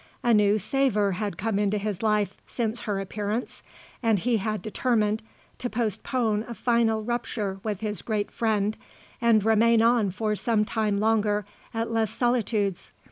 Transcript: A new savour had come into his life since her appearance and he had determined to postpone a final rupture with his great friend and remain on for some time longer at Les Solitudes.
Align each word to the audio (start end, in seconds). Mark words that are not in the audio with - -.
A 0.23 0.33
new 0.33 0.57
savour 0.57 1.11
had 1.11 1.37
come 1.37 1.59
into 1.59 1.77
his 1.77 2.01
life 2.01 2.35
since 2.47 2.81
her 2.81 2.99
appearance 2.99 3.61
and 4.01 4.17
he 4.17 4.37
had 4.37 4.63
determined 4.63 5.21
to 5.59 5.69
postpone 5.69 6.43
a 6.47 6.55
final 6.55 7.03
rupture 7.03 7.59
with 7.63 7.81
his 7.81 8.01
great 8.01 8.31
friend 8.31 8.75
and 9.21 9.45
remain 9.45 9.83
on 9.83 10.09
for 10.09 10.35
some 10.35 10.65
time 10.65 10.99
longer 10.99 11.45
at 11.71 11.91
Les 11.91 12.09
Solitudes. 12.09 12.91